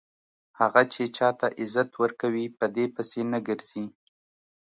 هغه 0.59 0.81
چې 0.93 1.03
چاته 1.17 1.47
عزت 1.61 1.89
ورکوي 2.03 2.45
په 2.57 2.65
دې 2.75 2.85
پسې 2.95 3.21
نه 3.31 3.39
ګرځي. 3.47 3.83